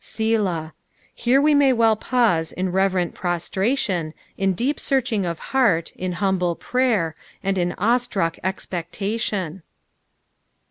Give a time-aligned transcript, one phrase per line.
[0.03, 0.71] "8»lah."
[1.13, 6.13] Here we ma; well pause in reverent prostra* tion, in deep searching of heart, in
[6.13, 9.61] humble prayer, and in awe struck expectation.